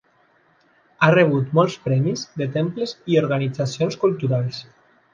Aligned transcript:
Ha 1.01 1.09
rebut 1.15 1.53
molts 1.59 1.77
premis 1.85 2.25
de 2.43 2.49
temples 2.57 2.97
i 3.15 3.23
organitzacions 3.25 4.03
culturals. 4.07 4.69